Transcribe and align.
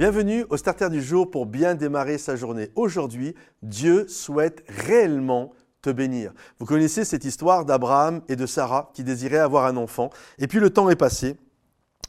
Bienvenue 0.00 0.46
au 0.48 0.56
Starter 0.56 0.88
du 0.88 1.02
jour 1.02 1.30
pour 1.30 1.44
bien 1.44 1.74
démarrer 1.74 2.16
sa 2.16 2.34
journée. 2.34 2.70
Aujourd'hui, 2.74 3.34
Dieu 3.62 4.08
souhaite 4.08 4.64
réellement 4.66 5.52
te 5.82 5.90
bénir. 5.90 6.32
Vous 6.58 6.64
connaissez 6.64 7.04
cette 7.04 7.26
histoire 7.26 7.66
d'Abraham 7.66 8.22
et 8.26 8.34
de 8.34 8.46
Sarah 8.46 8.92
qui 8.94 9.04
désiraient 9.04 9.36
avoir 9.36 9.66
un 9.66 9.76
enfant. 9.76 10.08
Et 10.38 10.46
puis 10.46 10.58
le 10.58 10.70
temps 10.70 10.88
est 10.88 10.96
passé. 10.96 11.36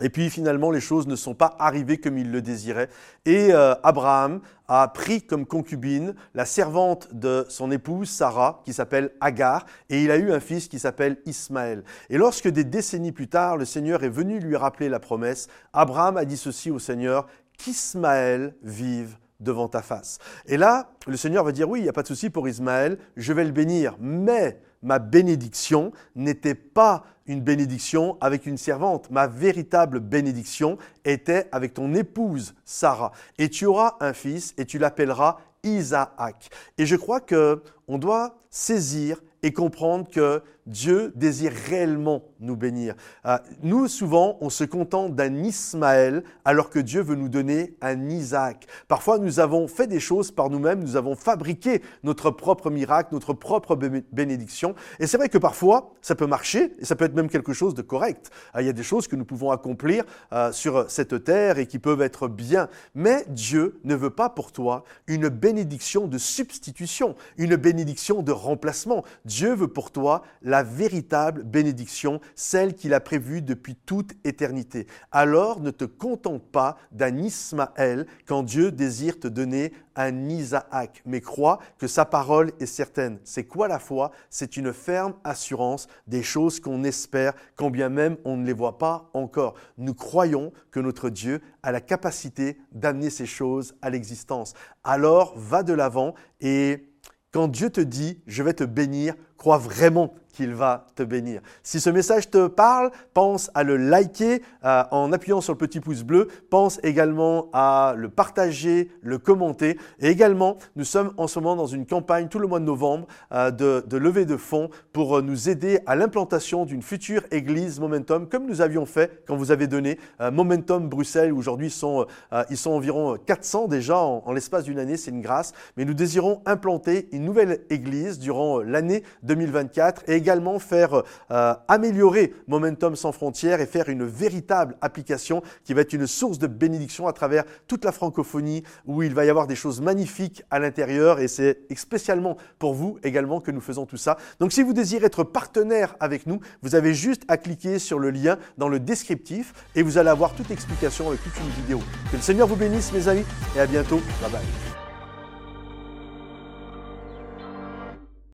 Et 0.00 0.08
puis 0.08 0.30
finalement, 0.30 0.70
les 0.70 0.80
choses 0.80 1.08
ne 1.08 1.16
sont 1.16 1.34
pas 1.34 1.56
arrivées 1.58 1.98
comme 1.98 2.16
il 2.16 2.30
le 2.30 2.40
désirait. 2.40 2.88
Et 3.26 3.52
euh, 3.52 3.74
Abraham 3.82 4.40
a 4.68 4.86
pris 4.86 5.20
comme 5.22 5.44
concubine 5.44 6.14
la 6.32 6.46
servante 6.46 7.12
de 7.12 7.44
son 7.48 7.72
épouse 7.72 8.08
Sarah, 8.08 8.62
qui 8.64 8.72
s'appelle 8.72 9.10
Agar, 9.20 9.66
et 9.88 10.04
il 10.04 10.12
a 10.12 10.16
eu 10.16 10.30
un 10.32 10.38
fils 10.38 10.68
qui 10.68 10.78
s'appelle 10.78 11.18
Ismaël. 11.26 11.82
Et 12.08 12.18
lorsque 12.18 12.48
des 12.48 12.62
décennies 12.62 13.10
plus 13.12 13.26
tard, 13.28 13.56
le 13.56 13.64
Seigneur 13.64 14.04
est 14.04 14.08
venu 14.08 14.38
lui 14.38 14.56
rappeler 14.56 14.88
la 14.88 15.00
promesse, 15.00 15.48
Abraham 15.72 16.16
a 16.16 16.24
dit 16.24 16.36
ceci 16.36 16.70
au 16.70 16.78
Seigneur, 16.78 17.26
qu'Ismaël 17.64 18.54
vive 18.62 19.16
devant 19.40 19.68
ta 19.68 19.82
face. 19.82 20.18
Et 20.46 20.56
là, 20.56 20.92
le 21.06 21.16
Seigneur 21.16 21.44
va 21.44 21.52
dire, 21.52 21.68
oui, 21.68 21.80
il 21.80 21.82
n'y 21.82 21.88
a 21.88 21.92
pas 21.92 22.02
de 22.02 22.08
souci 22.08 22.30
pour 22.30 22.48
Ismaël, 22.48 22.98
je 23.16 23.32
vais 23.32 23.44
le 23.44 23.52
bénir, 23.52 23.96
mais 23.98 24.60
ma 24.82 24.98
bénédiction 24.98 25.92
n'était 26.14 26.54
pas 26.54 27.04
une 27.26 27.40
bénédiction 27.40 28.18
avec 28.20 28.46
une 28.46 28.56
servante. 28.56 29.10
Ma 29.10 29.26
véritable 29.26 30.00
bénédiction 30.00 30.78
était 31.04 31.48
avec 31.52 31.74
ton 31.74 31.94
épouse 31.94 32.54
Sarah. 32.64 33.12
Et 33.38 33.48
tu 33.48 33.66
auras 33.66 33.96
un 34.00 34.12
fils 34.12 34.54
et 34.58 34.64
tu 34.64 34.78
l'appelleras 34.78 35.38
Isaac. 35.62 36.50
Et 36.78 36.86
je 36.86 36.96
crois 36.96 37.20
que 37.20 37.62
on 37.88 37.98
doit 37.98 38.38
saisir 38.50 39.22
et 39.42 39.52
comprendre 39.52 40.08
que 40.10 40.42
Dieu 40.70 41.12
désire 41.16 41.52
réellement 41.68 42.22
nous 42.38 42.56
bénir. 42.56 42.94
Euh, 43.26 43.36
nous, 43.62 43.88
souvent, 43.88 44.38
on 44.40 44.50
se 44.50 44.62
contente 44.62 45.16
d'un 45.16 45.34
Ismaël 45.42 46.22
alors 46.44 46.70
que 46.70 46.78
Dieu 46.78 47.02
veut 47.02 47.16
nous 47.16 47.28
donner 47.28 47.74
un 47.80 48.08
Isaac. 48.08 48.66
Parfois, 48.86 49.18
nous 49.18 49.40
avons 49.40 49.66
fait 49.66 49.88
des 49.88 49.98
choses 49.98 50.30
par 50.30 50.48
nous-mêmes, 50.48 50.80
nous 50.80 50.94
avons 50.94 51.16
fabriqué 51.16 51.82
notre 52.04 52.30
propre 52.30 52.70
miracle, 52.70 53.12
notre 53.12 53.32
propre 53.32 53.76
bénédiction. 54.12 54.76
Et 55.00 55.08
c'est 55.08 55.16
vrai 55.16 55.28
que 55.28 55.38
parfois, 55.38 55.92
ça 56.02 56.14
peut 56.14 56.26
marcher 56.26 56.72
et 56.78 56.84
ça 56.84 56.94
peut 56.94 57.04
être 57.04 57.16
même 57.16 57.28
quelque 57.28 57.52
chose 57.52 57.74
de 57.74 57.82
correct. 57.82 58.30
Euh, 58.54 58.62
il 58.62 58.66
y 58.66 58.70
a 58.70 58.72
des 58.72 58.84
choses 58.84 59.08
que 59.08 59.16
nous 59.16 59.24
pouvons 59.24 59.50
accomplir 59.50 60.04
euh, 60.32 60.52
sur 60.52 60.88
cette 60.88 61.24
terre 61.24 61.58
et 61.58 61.66
qui 61.66 61.80
peuvent 61.80 62.02
être 62.02 62.28
bien. 62.28 62.68
Mais 62.94 63.24
Dieu 63.28 63.80
ne 63.82 63.96
veut 63.96 64.10
pas 64.10 64.30
pour 64.30 64.52
toi 64.52 64.84
une 65.08 65.28
bénédiction 65.28 66.06
de 66.06 66.16
substitution, 66.16 67.16
une 67.38 67.56
bénédiction 67.56 68.22
de 68.22 68.30
remplacement. 68.30 69.04
Dieu 69.24 69.52
veut 69.54 69.68
pour 69.68 69.90
toi 69.90 70.22
la 70.42 70.59
véritable 70.62 71.42
bénédiction, 71.44 72.20
celle 72.34 72.74
qu'il 72.74 72.94
a 72.94 73.00
prévue 73.00 73.42
depuis 73.42 73.74
toute 73.74 74.12
éternité. 74.24 74.86
Alors 75.12 75.60
ne 75.60 75.70
te 75.70 75.84
contente 75.84 76.50
pas 76.50 76.76
d'un 76.92 77.16
Ismaël 77.16 78.06
quand 78.26 78.42
Dieu 78.42 78.72
désire 78.72 79.18
te 79.18 79.28
donner 79.28 79.72
un 79.96 80.28
Isaac, 80.28 81.02
mais 81.04 81.20
crois 81.20 81.58
que 81.78 81.86
sa 81.86 82.04
parole 82.04 82.52
est 82.60 82.66
certaine. 82.66 83.18
C'est 83.24 83.44
quoi 83.44 83.68
la 83.68 83.78
foi? 83.78 84.12
C'est 84.30 84.56
une 84.56 84.72
ferme 84.72 85.14
assurance 85.24 85.88
des 86.06 86.22
choses 86.22 86.60
qu'on 86.60 86.84
espère, 86.84 87.34
quand 87.56 87.70
bien 87.70 87.88
même 87.88 88.16
on 88.24 88.36
ne 88.36 88.46
les 88.46 88.52
voit 88.52 88.78
pas 88.78 89.10
encore. 89.14 89.54
Nous 89.78 89.94
croyons 89.94 90.52
que 90.70 90.80
notre 90.80 91.10
Dieu 91.10 91.40
a 91.62 91.72
la 91.72 91.80
capacité 91.80 92.58
d'amener 92.72 93.10
ces 93.10 93.26
choses 93.26 93.74
à 93.82 93.90
l'existence. 93.90 94.54
Alors 94.84 95.34
va 95.36 95.62
de 95.62 95.72
l'avant 95.72 96.14
et 96.40 96.86
quand 97.32 97.46
Dieu 97.46 97.70
te 97.70 97.80
dit, 97.80 98.20
je 98.26 98.42
vais 98.42 98.54
te 98.54 98.64
bénir, 98.64 99.14
crois 99.36 99.58
vraiment 99.58 100.14
qu'il 100.32 100.54
va 100.54 100.86
te 100.94 101.02
bénir. 101.02 101.40
Si 101.62 101.80
ce 101.80 101.90
message 101.90 102.30
te 102.30 102.46
parle, 102.46 102.90
pense 103.14 103.50
à 103.54 103.62
le 103.62 103.76
liker 103.76 104.42
euh, 104.64 104.82
en 104.90 105.12
appuyant 105.12 105.40
sur 105.40 105.52
le 105.52 105.58
petit 105.58 105.80
pouce 105.80 106.02
bleu. 106.02 106.28
Pense 106.50 106.80
également 106.82 107.48
à 107.52 107.94
le 107.96 108.08
partager, 108.08 108.90
le 109.02 109.18
commenter. 109.18 109.78
Et 110.00 110.08
également, 110.08 110.56
nous 110.76 110.84
sommes 110.84 111.12
en 111.16 111.26
ce 111.26 111.38
moment 111.38 111.56
dans 111.56 111.66
une 111.66 111.86
campagne 111.86 112.28
tout 112.28 112.38
le 112.38 112.46
mois 112.46 112.60
de 112.60 112.64
novembre 112.64 113.06
euh, 113.32 113.50
de, 113.50 113.96
levée 113.96 114.24
de 114.24 114.36
fonds 114.36 114.70
pour 114.92 115.18
euh, 115.18 115.22
nous 115.22 115.48
aider 115.48 115.80
à 115.86 115.96
l'implantation 115.96 116.64
d'une 116.64 116.82
future 116.82 117.22
église 117.30 117.80
Momentum, 117.80 118.28
comme 118.28 118.46
nous 118.46 118.60
avions 118.60 118.86
fait 118.86 119.22
quand 119.26 119.36
vous 119.36 119.50
avez 119.50 119.66
donné 119.66 119.98
Momentum 120.32 120.88
Bruxelles. 120.88 121.32
Aujourd'hui, 121.32 121.68
ils 121.68 122.56
sont 122.56 122.70
environ 122.70 123.16
400 123.24 123.68
déjà 123.68 123.98
en, 123.98 124.22
en 124.24 124.32
l'espace 124.32 124.64
d'une 124.64 124.78
année. 124.78 124.96
C'est 124.96 125.10
une 125.10 125.20
grâce. 125.20 125.52
Mais 125.76 125.84
nous 125.84 125.94
désirons 125.94 126.42
implanter 126.46 127.08
une 127.12 127.24
nouvelle 127.24 127.60
église 127.70 128.18
durant 128.18 128.60
l'année 128.60 129.02
2024 129.22 130.04
et 130.08 130.19
également 130.20 130.58
faire 130.58 131.02
euh, 131.30 131.54
améliorer 131.68 132.34
Momentum 132.46 132.94
sans 132.94 133.12
frontières 133.12 133.60
et 133.60 133.66
faire 133.66 133.88
une 133.88 134.04
véritable 134.04 134.76
application 134.80 135.42
qui 135.64 135.74
va 135.74 135.80
être 135.80 135.92
une 135.92 136.06
source 136.06 136.38
de 136.38 136.46
bénédiction 136.46 137.06
à 137.06 137.12
travers 137.12 137.44
toute 137.66 137.84
la 137.84 137.92
francophonie 137.92 138.62
où 138.86 139.02
il 139.02 139.14
va 139.14 139.24
y 139.24 139.30
avoir 139.30 139.46
des 139.46 139.56
choses 139.56 139.80
magnifiques 139.80 140.42
à 140.50 140.58
l'intérieur 140.58 141.20
et 141.20 141.28
c'est 141.28 141.58
spécialement 141.74 142.36
pour 142.58 142.74
vous 142.74 142.98
également 143.02 143.40
que 143.40 143.50
nous 143.50 143.60
faisons 143.60 143.86
tout 143.86 143.96
ça. 143.96 144.16
Donc 144.38 144.52
si 144.52 144.62
vous 144.62 144.72
désirez 144.72 145.06
être 145.06 145.24
partenaire 145.24 145.96
avec 146.00 146.26
nous, 146.26 146.40
vous 146.62 146.74
avez 146.74 146.94
juste 146.94 147.22
à 147.28 147.36
cliquer 147.36 147.78
sur 147.78 147.98
le 147.98 148.10
lien 148.10 148.38
dans 148.58 148.68
le 148.68 148.78
descriptif 148.78 149.54
et 149.74 149.82
vous 149.82 149.98
allez 149.98 150.10
avoir 150.10 150.34
toute 150.34 150.50
explication 150.50 151.08
avec 151.08 151.22
toute 151.22 151.38
une 151.38 151.62
vidéo. 151.62 151.80
Que 152.10 152.16
le 152.16 152.22
Seigneur 152.22 152.46
vous 152.46 152.56
bénisse 152.56 152.92
mes 152.92 153.08
amis 153.08 153.24
et 153.56 153.60
à 153.60 153.66
bientôt. 153.66 154.00
Bye 154.20 154.30
bye. 154.30 154.69